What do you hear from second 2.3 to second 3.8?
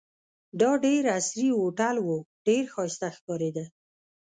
ډېر ښایسته ښکارېده.